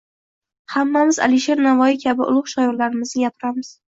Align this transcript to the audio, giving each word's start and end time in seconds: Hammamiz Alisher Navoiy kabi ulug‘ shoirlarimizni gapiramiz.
Hammamiz 0.75 1.19
Alisher 1.25 1.59
Navoiy 1.67 1.99
kabi 2.05 2.27
ulug‘ 2.31 2.51
shoirlarimizni 2.57 3.29
gapiramiz. 3.29 3.71